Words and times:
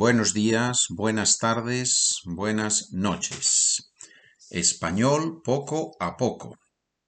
Buenos 0.00 0.32
días, 0.32 0.86
buenas 0.90 1.38
tardes, 1.38 2.20
buenas 2.24 2.92
noches. 2.92 3.90
Español 4.48 5.40
poco 5.42 5.96
a 5.98 6.16
poco. 6.16 6.56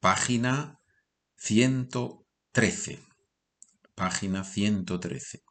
Página 0.00 0.80
113. 1.36 3.00
Página 3.94 4.42
113 4.42 5.44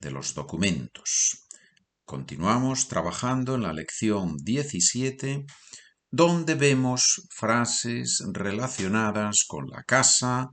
de 0.00 0.10
los 0.10 0.34
documentos. 0.34 1.46
Continuamos 2.04 2.88
trabajando 2.88 3.54
en 3.54 3.62
la 3.62 3.72
lección 3.72 4.36
17 4.36 5.46
donde 6.10 6.56
vemos 6.56 7.26
frases 7.30 8.22
relacionadas 8.34 9.46
con 9.48 9.66
la 9.70 9.82
casa, 9.82 10.50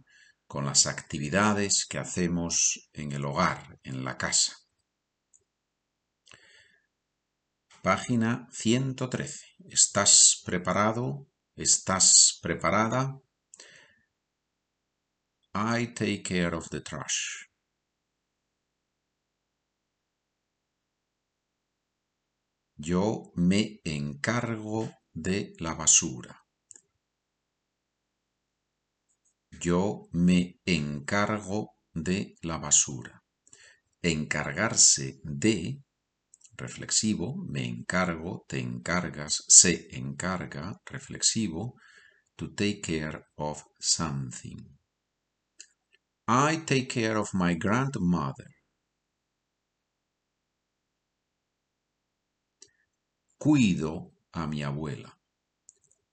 con 0.47 0.63
las 0.63 0.87
actividades 0.87 1.85
que 1.85 1.97
hacemos 1.97 2.87
en 2.93 3.11
el 3.11 3.25
hogar, 3.25 3.77
en 3.83 4.05
la 4.05 4.15
casa. 4.15 4.62
Página 7.83 8.47
113. 8.53 9.45
¿Estás 9.67 10.41
preparado? 10.45 11.27
¿Estás 11.57 12.39
preparada? 12.41 13.19
I 15.53 15.87
take 15.87 16.23
care 16.23 16.55
of 16.55 16.69
the 16.69 16.79
trash. 16.79 17.43
Yo 22.77 23.33
me 23.35 23.81
encargo 23.83 24.89
de 25.11 25.53
la 25.59 25.73
basura. 25.73 26.45
Yo 29.59 30.07
me 30.13 30.61
encargo 30.65 31.75
de 31.91 32.37
la 32.43 32.59
basura. 32.59 33.25
Encargarse 34.01 35.19
de, 35.25 35.83
reflexivo, 36.57 37.35
me 37.35 37.65
encargo, 37.65 38.45
te 38.47 38.59
encargas, 38.59 39.43
se 39.47 39.87
encarga, 39.91 40.79
reflexivo, 40.85 41.75
to 42.35 42.53
take 42.53 42.81
care 42.81 43.25
of 43.37 43.63
something. 43.79 44.59
I 46.27 46.57
take 46.65 46.87
care 46.87 47.17
of 47.17 47.33
my 47.33 47.55
grandmother. 47.55 48.47
Cuido 53.37 54.13
a 54.33 54.47
mi 54.47 54.63
abuela. 54.63 55.11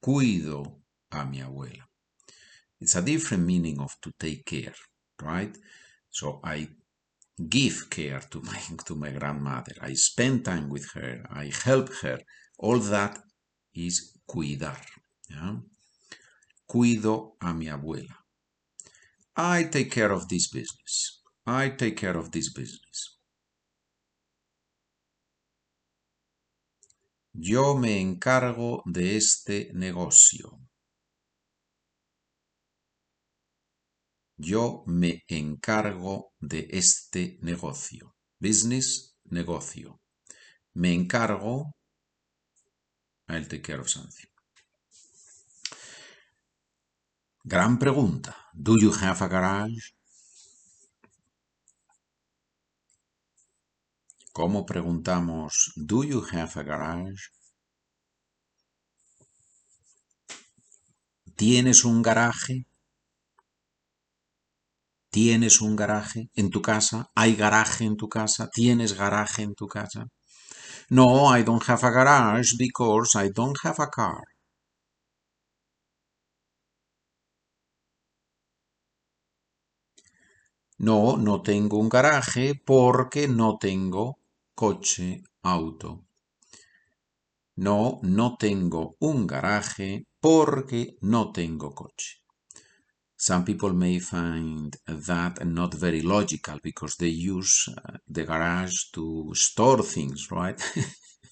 Cuido 0.00 0.82
a 1.10 1.24
mi 1.24 1.40
abuela. 1.40 1.88
It's 2.80 2.96
a 2.96 3.02
different 3.02 3.44
meaning 3.44 3.78
of 3.78 3.94
to 4.00 4.10
take 4.18 4.44
care, 4.44 4.74
right? 5.22 5.56
So 6.10 6.40
I 6.42 6.68
give 7.48 7.88
care 7.90 8.20
to 8.30 8.40
my 8.42 8.60
to 8.86 8.94
my 8.94 9.10
grandmother. 9.10 9.74
I 9.80 9.94
spend 9.94 10.44
time 10.44 10.68
with 10.68 10.90
her. 10.94 11.24
I 11.30 11.50
help 11.64 11.90
her. 12.02 12.18
All 12.58 12.78
that 12.78 13.18
is 13.74 14.18
cuidar. 14.28 14.80
Cuido 16.68 17.36
a 17.40 17.52
mi 17.52 17.66
abuela. 17.66 18.14
I 19.36 19.64
take 19.64 19.90
care 19.90 20.12
of 20.12 20.28
this 20.28 20.48
business. 20.48 21.22
I 21.46 21.70
take 21.70 21.96
care 21.96 22.16
of 22.16 22.30
this 22.30 22.52
business. 22.52 23.18
Yo 27.32 27.76
me 27.76 28.00
encargo 28.00 28.82
de 28.84 29.16
este 29.16 29.70
negocio. 29.72 30.59
Yo 34.42 34.84
me 34.86 35.22
encargo 35.28 36.32
de 36.40 36.66
este 36.70 37.38
negocio. 37.42 38.16
Business, 38.38 39.14
negocio. 39.24 40.00
Me 40.72 40.94
encargo. 40.94 41.74
I'll 43.28 43.46
take 43.46 43.60
care 43.60 43.80
of 43.80 43.88
something. 43.90 44.30
Gran 47.44 47.78
pregunta. 47.78 48.34
Do 48.54 48.78
you 48.78 48.92
have 49.02 49.22
a 49.22 49.28
garage? 49.28 49.92
¿Cómo 54.32 54.64
preguntamos 54.64 55.72
Do 55.76 56.02
you 56.02 56.24
have 56.32 56.58
a 56.58 56.62
garage? 56.62 57.28
¿Tienes 61.36 61.84
un 61.84 62.00
garaje? 62.00 62.69
¿Tienes 65.10 65.60
un 65.60 65.76
garaje 65.76 66.30
en 66.34 66.50
tu 66.50 66.62
casa? 66.62 67.10
¿Hay 67.14 67.36
garaje 67.36 67.84
en 67.84 67.96
tu 67.96 68.08
casa? 68.08 68.48
¿Tienes 68.52 68.94
garaje 68.94 69.42
en 69.42 69.54
tu 69.54 69.68
casa? 69.68 70.06
No, 70.90 71.36
I 71.38 71.44
don't 71.44 71.64
have 71.68 71.84
a 71.86 71.90
garage 71.90 72.56
because 72.58 73.16
I 73.16 73.30
don't 73.30 73.58
have 73.64 73.80
a 73.82 73.88
car. 73.88 74.22
No, 80.86 81.16
no 81.16 81.42
tengo 81.42 81.78
un 81.78 81.88
garaje 81.88 82.56
porque 82.56 83.28
no 83.28 83.56
tengo 83.56 84.18
coche, 84.56 85.22
auto. 85.42 86.06
No, 87.64 88.00
no 88.02 88.36
tengo 88.36 88.96
un 88.98 89.24
garaje 89.28 90.04
porque 90.20 90.98
no 91.02 91.30
tengo 91.30 91.72
coche. 91.76 92.19
Some 93.20 93.44
people 93.44 93.74
may 93.74 93.98
find 93.98 94.74
that 94.86 95.44
not 95.46 95.74
very 95.74 96.00
logical 96.00 96.58
because 96.62 96.96
they 96.96 97.08
use 97.08 97.68
uh, 97.68 97.98
the 98.08 98.24
garage 98.24 98.76
to 98.94 99.34
store 99.34 99.82
things, 99.82 100.28
right? 100.30 100.58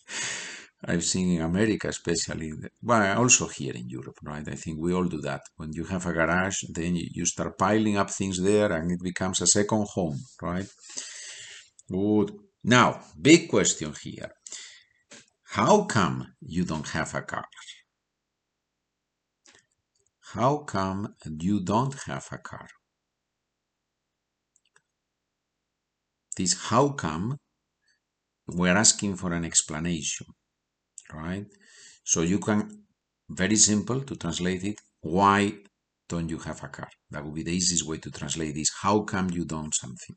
I've 0.85 1.03
seen 1.03 1.37
in 1.37 1.41
America, 1.41 1.89
especially, 1.89 2.53
well, 2.83 3.19
also 3.19 3.49
here 3.49 3.73
in 3.73 3.89
Europe, 3.89 4.19
right? 4.23 4.47
I 4.47 4.55
think 4.55 4.79
we 4.79 4.93
all 4.93 5.07
do 5.07 5.23
that. 5.23 5.41
When 5.57 5.73
you 5.73 5.85
have 5.87 6.05
a 6.05 6.13
garage, 6.13 6.59
then 6.69 6.95
you 6.95 7.25
start 7.25 7.57
piling 7.57 7.97
up 7.97 8.11
things 8.11 8.43
there 8.43 8.71
and 8.71 8.93
it 8.93 9.03
becomes 9.03 9.41
a 9.41 9.47
second 9.47 9.87
home, 9.95 10.21
right? 10.43 10.69
Good. 11.91 12.33
Now, 12.65 13.01
big 13.19 13.49
question 13.49 13.95
here. 14.03 14.31
How 15.53 15.85
come 15.85 16.35
you 16.43 16.67
don't 16.67 16.89
have 16.89 17.15
a 17.15 17.23
car? 17.23 17.47
How 20.35 20.59
come 20.59 21.15
you 21.25 21.61
don't 21.61 21.95
have 22.07 22.27
a 22.33 22.39
car? 22.39 22.69
This 26.37 26.69
how 26.69 26.91
come, 26.91 27.39
we're 28.47 28.77
asking 28.77 29.17
for 29.17 29.33
an 29.33 29.45
explanation, 29.47 30.27
right? 31.13 31.47
So 32.05 32.21
you 32.21 32.39
can, 32.41 32.85
very 33.31 33.57
simple 33.57 34.03
to 34.03 34.17
translate 34.17 34.65
it, 34.65 34.79
why 35.01 35.55
don't 36.09 36.29
you 36.29 36.39
have 36.41 36.63
a 36.63 36.69
car? 36.69 36.91
That 37.11 37.25
would 37.25 37.35
be 37.35 37.43
the 37.43 37.53
easiest 37.53 37.87
way 37.87 37.97
to 37.99 38.11
translate 38.11 38.55
this. 38.55 38.71
How 38.83 39.01
come 39.01 39.31
you 39.31 39.47
don't 39.47 39.75
something? 39.75 40.17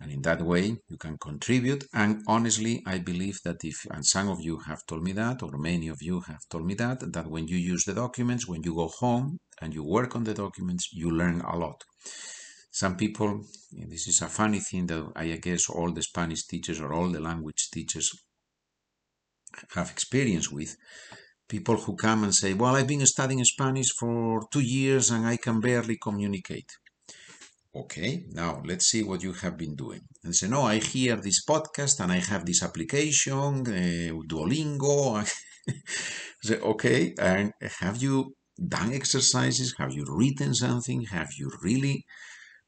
And 0.00 0.12
in 0.12 0.22
that 0.22 0.42
way 0.42 0.76
you 0.88 0.96
can 0.96 1.16
contribute 1.18 1.84
and 1.92 2.22
honestly 2.28 2.82
i 2.86 2.98
believe 2.98 3.38
that 3.44 3.64
if 3.64 3.84
and 3.90 4.06
some 4.06 4.28
of 4.28 4.40
you 4.40 4.58
have 4.68 4.86
told 4.86 5.02
me 5.02 5.12
that 5.12 5.42
or 5.42 5.58
many 5.58 5.88
of 5.88 6.00
you 6.00 6.20
have 6.20 6.44
told 6.48 6.64
me 6.66 6.74
that 6.74 7.12
that 7.14 7.26
when 7.26 7.48
you 7.48 7.56
use 7.56 7.84
the 7.84 7.94
documents 7.94 8.46
when 8.46 8.62
you 8.62 8.74
go 8.74 8.88
home 9.00 9.38
and 9.60 9.74
you 9.74 9.82
work 9.82 10.14
on 10.14 10.22
the 10.24 10.34
documents 10.34 10.92
you 10.92 11.10
learn 11.10 11.40
a 11.40 11.56
lot. 11.56 11.82
Some 12.70 12.96
people 12.96 13.42
this 13.72 14.06
is 14.06 14.22
a 14.22 14.28
funny 14.28 14.60
thing 14.60 14.86
that 14.86 15.04
i 15.16 15.26
guess 15.46 15.68
all 15.68 15.90
the 15.92 16.02
spanish 16.02 16.46
teachers 16.46 16.80
or 16.80 16.92
all 16.92 17.08
the 17.08 17.20
language 17.20 17.62
teachers 17.72 18.08
have 19.74 19.90
experience 19.90 20.50
with 20.50 20.76
people 21.48 21.76
who 21.76 21.96
come 21.96 22.24
and 22.24 22.34
say 22.34 22.52
well 22.54 22.76
i've 22.76 22.86
been 22.86 23.06
studying 23.06 23.44
spanish 23.44 23.90
for 23.98 24.46
two 24.52 24.60
years 24.60 25.10
and 25.10 25.26
i 25.26 25.36
can 25.36 25.60
barely 25.60 25.96
communicate 25.96 26.70
Okay, 27.74 28.24
now 28.32 28.62
let's 28.64 28.86
see 28.86 29.02
what 29.04 29.22
you 29.22 29.32
have 29.34 29.56
been 29.56 29.76
doing. 29.76 30.00
And 30.24 30.34
say, 30.34 30.48
no, 30.48 30.62
I 30.62 30.78
hear 30.78 31.16
this 31.16 31.44
podcast 31.44 32.00
and 32.00 32.10
I 32.10 32.16
have 32.16 32.44
this 32.44 32.62
application, 32.62 33.60
uh, 33.60 34.12
Duolingo. 34.26 35.22
say, 36.42 36.58
okay, 36.58 37.14
and 37.18 37.52
have 37.80 38.02
you 38.02 38.34
done 38.56 38.94
exercises? 38.94 39.74
Have 39.78 39.92
you 39.92 40.06
written 40.08 40.54
something? 40.54 41.02
Have 41.02 41.28
you 41.38 41.52
really 41.62 42.04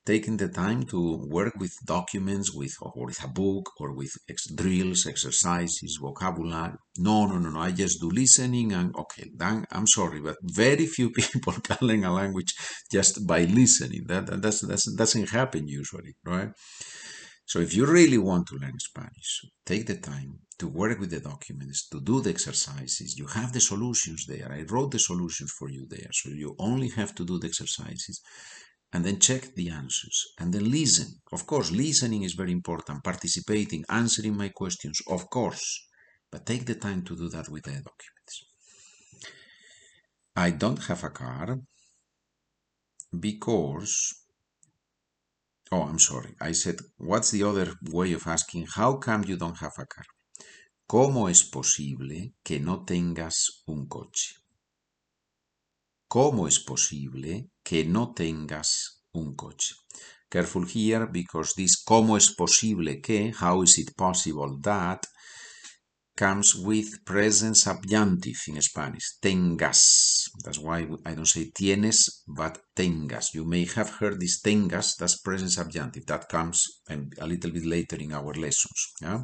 taken 0.05 0.37
the 0.37 0.49
time 0.49 0.85
to 0.85 1.26
work 1.29 1.55
with 1.58 1.75
documents, 1.85 2.52
with 2.52 2.75
or 2.81 3.06
with 3.06 3.23
a 3.23 3.29
book, 3.29 3.70
or 3.79 3.93
with 3.93 4.12
ex 4.29 4.49
drills, 4.50 5.06
exercises, 5.06 5.99
vocabulary? 6.00 6.75
No, 6.99 7.26
no, 7.26 7.38
no, 7.38 7.50
no. 7.50 7.61
I 7.61 7.70
just 7.70 8.00
do 8.00 8.11
listening 8.11 8.73
and 8.73 8.94
okay. 8.97 9.31
Then 9.35 9.67
I'm 9.70 9.87
sorry, 9.87 10.20
but 10.20 10.37
very 10.43 10.87
few 10.87 11.11
people 11.20 11.52
can 11.52 11.79
learn 11.81 12.05
a 12.05 12.12
language 12.12 12.55
just 12.91 13.26
by 13.26 13.44
listening. 13.44 14.05
That, 14.06 14.26
that 14.26 14.43
that's, 14.43 14.61
that's, 14.67 14.93
doesn't 14.93 15.31
happen 15.31 15.69
usually, 15.69 16.17
right? 16.25 16.50
So 17.46 17.58
if 17.58 17.75
you 17.75 17.85
really 17.85 18.19
want 18.19 18.46
to 18.49 18.55
learn 18.55 18.79
Spanish, 18.79 19.44
take 19.67 19.87
the 19.87 19.96
time 19.96 20.38
to 20.61 20.69
work 20.69 21.00
with 21.00 21.11
the 21.11 21.19
documents, 21.19 21.88
to 21.88 22.00
do 22.00 22.20
the 22.20 22.31
exercises. 22.31 23.17
You 23.19 23.26
have 23.26 23.53
the 23.53 23.61
solutions 23.61 24.26
there. 24.29 24.49
I 24.53 24.62
wrote 24.70 24.93
the 24.93 25.00
solutions 25.00 25.50
for 25.58 25.69
you 25.69 25.85
there. 25.88 26.11
So 26.12 26.29
you 26.29 26.55
only 26.61 26.91
have 26.91 27.12
to 27.17 27.25
do 27.25 27.41
the 27.41 27.49
exercises 27.49 28.20
and 28.92 29.04
then 29.04 29.20
check 29.20 29.54
the 29.54 29.69
answers 29.70 30.26
and 30.38 30.52
then 30.52 30.70
listen. 30.70 31.20
Of 31.32 31.46
course, 31.46 31.70
listening 31.70 32.22
is 32.22 32.34
very 32.34 32.52
important. 32.52 33.04
Participating, 33.04 33.84
answering 33.88 34.37
my 34.37 34.48
questions, 34.48 34.98
of 35.08 35.31
course. 35.31 35.87
But 36.31 36.46
take 36.46 36.66
the 36.66 36.75
time 36.75 37.02
to 37.04 37.16
do 37.16 37.28
that 37.31 37.48
with 37.48 37.64
the 37.64 37.72
documents. 37.72 38.34
I 40.37 40.50
don't 40.50 40.82
have 40.84 41.04
a 41.04 41.10
car 41.10 41.58
because 43.19 44.20
Oh, 45.72 45.82
I'm 45.82 46.00
sorry. 46.00 46.34
I 46.40 46.50
said, 46.50 46.81
what's 46.96 47.31
the 47.31 47.44
other 47.44 47.75
way 47.93 48.12
of 48.12 48.26
asking, 48.26 48.66
how 48.75 48.96
come 48.96 49.22
you 49.25 49.36
don't 49.36 49.58
have 49.58 49.78
a 49.78 49.86
car? 49.86 50.04
¿Cómo 50.88 51.31
es 51.31 51.44
posible 51.44 52.34
que 52.43 52.58
no 52.58 52.84
tengas 52.84 53.62
un 53.66 53.86
coche? 53.86 54.34
¿Cómo 56.08 56.48
es 56.48 56.58
posible 56.58 57.50
que 57.62 57.84
no 57.84 58.12
tengas 58.12 59.02
un 59.12 59.34
coche? 59.34 59.74
Careful 60.28 60.66
here 60.66 61.06
because 61.06 61.54
this 61.56 61.82
¿cómo 61.84 62.16
es 62.16 62.34
posible 62.34 63.00
que, 63.00 63.32
how 63.40 63.62
is 63.62 63.78
it 63.78 63.94
possible 63.96 64.58
that, 64.62 65.06
comes 66.20 66.54
with 66.54 67.02
present 67.06 67.56
subjunctive 67.56 68.38
in 68.48 68.60
Spanish, 68.60 69.18
tengas. 69.22 70.28
That's 70.44 70.58
why 70.58 70.86
I 71.06 71.14
don't 71.14 71.26
say 71.26 71.50
tienes, 71.50 72.24
but 72.28 72.58
tengas. 72.76 73.32
You 73.32 73.46
may 73.46 73.64
have 73.64 73.88
heard 73.98 74.20
this 74.20 74.42
tengas, 74.42 74.96
that's 74.98 75.18
present 75.22 75.50
subjunctive. 75.50 76.04
That 76.04 76.28
comes 76.28 76.82
a 76.90 77.26
little 77.26 77.50
bit 77.50 77.64
later 77.64 77.96
in 77.96 78.12
our 78.12 78.34
lessons. 78.34 78.92
Yeah? 79.00 79.22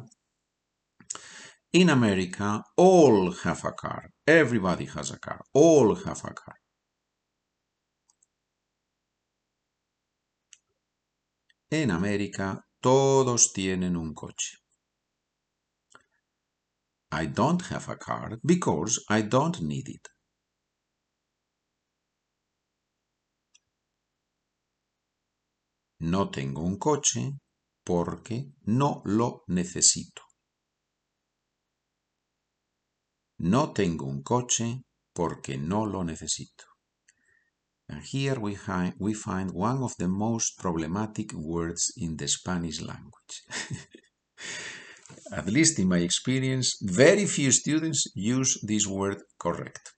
In 1.73 1.89
America, 1.89 2.63
all 2.75 3.31
have 3.43 3.63
a 3.63 3.73
car. 3.73 4.09
Everybody 4.25 4.85
has 4.85 5.11
a 5.11 5.19
car. 5.19 5.41
All 5.53 5.93
have 5.93 6.23
a 6.25 6.33
car. 6.33 6.55
En 11.69 11.91
América, 11.91 12.65
todos 12.79 13.51
tienen 13.51 13.97
un 13.97 14.13
coche. 14.13 14.57
I 17.11 17.27
don't 17.27 17.61
have 17.71 17.89
a 17.89 17.97
car 17.97 18.39
because 18.41 19.03
I 19.09 19.23
don't 19.23 19.59
need 19.61 19.89
it. 19.89 20.07
No 25.99 26.29
tengo 26.29 26.61
un 26.61 26.77
coche 26.77 27.33
porque 27.83 28.53
no 28.65 29.01
lo 29.05 29.43
necesito. 29.47 30.21
No 33.39 33.73
tengo 33.73 34.05
un 34.05 34.23
coche 34.23 34.83
porque 35.13 35.57
no 35.57 35.85
lo 35.85 36.03
necesito. 36.05 36.66
And 37.89 38.01
here 38.01 38.37
we, 38.39 38.57
we 38.99 39.13
find 39.13 39.51
one 39.51 39.81
of 39.81 39.95
the 39.97 40.07
most 40.07 40.59
problematic 40.59 41.33
words 41.33 41.93
in 41.95 42.17
the 42.17 42.27
Spanish 42.27 42.81
language. 42.81 43.43
at 45.31 45.47
least 45.47 45.79
in 45.79 45.87
my 45.87 45.99
experience, 45.99 46.77
very 46.81 47.25
few 47.25 47.51
students 47.51 48.07
use 48.15 48.59
this 48.61 48.85
word 48.87 49.21
correct. 49.39 49.93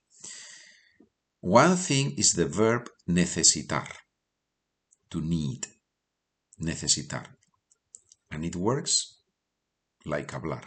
One 1.42 1.76
thing 1.78 2.16
is 2.18 2.34
the 2.34 2.48
verb 2.48 2.90
necesitar, 3.08 3.88
to 5.10 5.22
need, 5.22 5.68
necesitar. 6.62 7.26
And 8.32 8.44
it 8.44 8.56
works 8.56 9.20
like 10.06 10.32
hablar. 10.32 10.64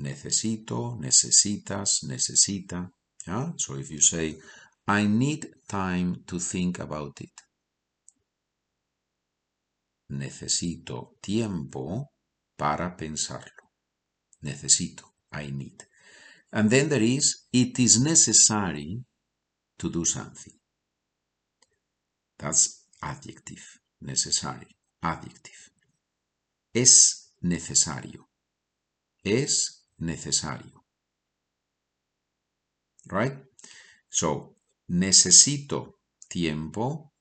Necesito, 0.00 0.98
necesitas, 1.00 2.04
necesita. 2.04 2.90
Yeah? 3.26 3.52
So 3.56 3.76
if 3.76 3.90
you 3.90 4.00
say, 4.00 4.36
I 4.86 5.06
need 5.06 5.46
time 5.68 6.24
to 6.26 6.38
think 6.38 6.78
about 6.78 7.20
it. 7.20 7.40
Necesito 10.10 11.16
tiempo 11.20 12.12
para 12.56 12.96
pensarlo 12.96 13.64
necesito, 14.44 15.14
I 15.32 15.50
need. 15.50 15.82
And 16.52 16.70
then 16.70 16.88
there 16.88 17.02
is, 17.02 17.46
it 17.52 17.78
is 17.78 18.00
necessary 18.00 19.02
to 19.78 19.90
do 19.90 20.04
something. 20.04 20.52
That's 22.38 22.84
adjective, 23.02 23.80
necessary, 24.00 24.68
adjective. 25.02 25.70
Es 26.72 27.32
necesario. 27.42 28.28
Es 29.24 29.84
necesario. 29.98 30.84
Right? 33.06 33.36
So, 34.08 34.53
necesito 34.88 36.00
tiempo. 36.28 37.12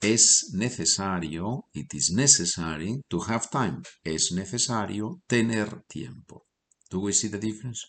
Es 0.00 0.50
necesario, 0.52 1.68
it 1.72 1.94
is 1.94 2.10
necessary 2.10 3.00
to 3.08 3.20
have 3.28 3.48
time. 3.50 3.82
Es 4.02 4.32
necesario 4.32 5.22
tener 5.28 5.84
tiempo. 5.86 6.46
Do 6.90 7.00
we 7.00 7.12
see 7.12 7.28
the 7.28 7.38
difference? 7.38 7.86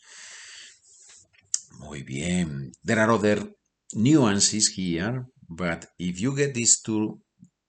Muy 1.79 2.03
bien. 2.03 2.71
There 2.83 3.01
are 3.01 3.11
other 3.11 3.51
nuances 3.93 4.73
here, 4.75 5.25
but 5.49 5.87
if 5.97 6.19
you 6.19 6.35
get 6.35 6.53
these 6.53 6.81
two 6.81 7.19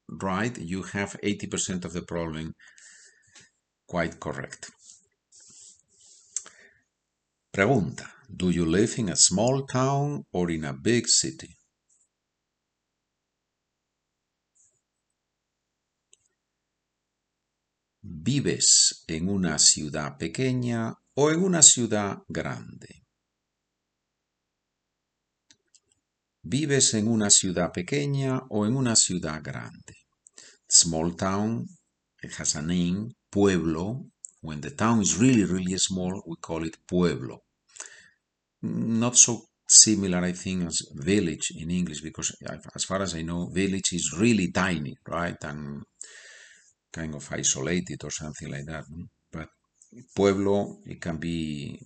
right, 0.09 0.57
you 0.59 0.83
have 0.93 1.19
80% 1.23 1.85
of 1.87 1.93
the 1.93 2.03
problem 2.03 2.55
quite 3.87 4.19
correct. 4.19 4.71
Pregunta. 7.51 8.11
Do 8.37 8.51
you 8.51 8.65
live 8.65 8.99
in 8.99 9.11
a 9.11 9.17
small 9.17 9.65
town 9.65 10.25
or 10.33 10.51
in 10.51 10.65
a 10.65 10.73
big 10.73 11.07
city? 11.07 11.57
¿Vives 18.03 19.05
en 19.07 19.29
una 19.29 19.59
ciudad 19.59 20.19
pequeña 20.19 20.95
o 21.15 21.31
en 21.31 21.45
una 21.45 21.63
ciudad 21.63 22.25
grande? 22.29 23.05
¿Vives 26.43 26.95
en 26.95 27.07
una 27.07 27.31
ciudad 27.31 27.71
pequeña 27.73 28.41
o 28.51 28.67
en 28.67 28.75
una 28.75 28.97
ciudad 28.97 29.43
grande? 29.45 29.95
Small 30.69 31.15
town, 31.15 31.69
it 32.21 32.33
has 32.41 32.57
a 32.57 32.63
name, 32.63 33.15
pueblo. 33.31 34.07
When 34.41 34.61
the 34.61 34.73
town 34.73 35.03
is 35.03 35.19
really, 35.19 35.45
really 35.45 35.79
small, 35.79 36.21
we 36.27 36.35
call 36.41 36.65
it 36.65 36.79
pueblo. 36.89 37.44
Not 38.67 39.17
so 39.17 39.43
similar, 39.69 40.25
I 40.25 40.33
think, 40.33 40.65
as 40.65 40.81
village 40.95 41.53
in 41.57 41.71
English, 41.71 42.01
because 42.01 42.35
as 42.75 42.85
far 42.85 43.03
as 43.03 43.15
I 43.15 43.23
know, 43.23 43.51
village 43.53 43.93
is 43.93 44.17
really 44.19 44.51
tiny, 44.53 44.95
right? 45.07 45.37
And 45.45 45.83
kind 46.93 47.15
of 47.15 47.31
isolated 47.33 48.03
or 48.05 48.11
something 48.11 48.51
like 48.51 48.67
that. 48.67 48.85
But 49.31 49.49
pueblo, 50.17 50.79
it 50.87 51.01
can 51.01 51.19
be 51.19 51.79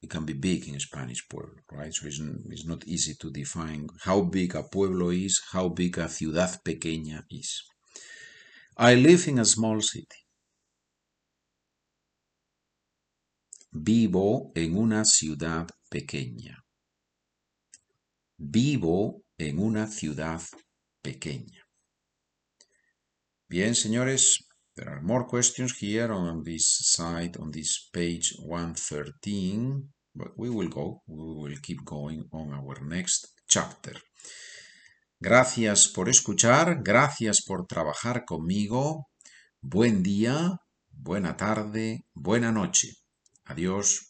it 0.00 0.08
can 0.08 0.24
be 0.24 0.34
big 0.34 0.68
in 0.68 0.78
Spanish 0.80 1.26
pueblo, 1.28 1.60
right? 1.72 1.92
So 1.92 2.06
it's, 2.06 2.20
it's 2.50 2.66
not 2.66 2.86
easy 2.86 3.14
to 3.20 3.30
define 3.30 3.88
how 4.04 4.22
big 4.22 4.54
a 4.54 4.62
pueblo 4.62 5.10
is, 5.10 5.42
how 5.52 5.68
big 5.68 5.98
a 5.98 6.08
ciudad 6.08 6.56
pequeña 6.64 7.22
is. 7.30 7.64
I 8.76 8.94
live 8.94 9.26
in 9.28 9.40
a 9.40 9.44
small 9.44 9.80
city. 9.80 10.06
Vivo 13.72 14.52
en 14.54 14.76
una 14.76 15.04
ciudad 15.04 15.68
pequeña. 15.88 16.64
Vivo 18.36 19.22
en 19.38 19.58
una 19.58 19.86
ciudad 19.86 20.42
pequeña. 21.02 21.64
Bien, 23.48 23.74
señores, 23.74 24.46
there 24.76 24.90
are 24.90 25.00
more 25.00 25.26
questions 25.26 25.76
here 25.80 26.12
on 26.12 26.42
this 26.44 26.66
side, 26.82 27.36
on 27.40 27.50
this 27.50 27.88
page 27.92 28.34
113, 28.38 29.88
but 30.14 30.32
we 30.36 30.50
will 30.50 30.68
go, 30.68 31.02
we 31.06 31.34
will 31.34 31.58
keep 31.62 31.84
going 31.84 32.28
on 32.32 32.52
our 32.52 32.80
next 32.82 33.32
chapter. 33.48 33.94
Gracias 35.20 35.88
por 35.88 36.08
escuchar, 36.08 36.82
gracias 36.84 37.42
por 37.44 37.66
trabajar 37.66 38.24
conmigo. 38.24 39.08
Buen 39.60 40.02
día, 40.02 40.58
buena 40.90 41.36
tarde, 41.36 42.04
buena 42.14 42.52
noche. 42.52 42.92
Adiós. 43.46 44.07